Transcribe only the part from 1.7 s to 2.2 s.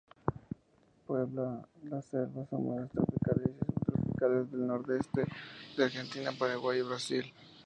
las